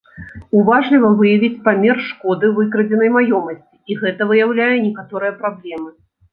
[0.61, 5.89] Уважліва выявіць памер шкоды выкрадзенай маёмасці, і гэта выяўляе некаторыя праблемы.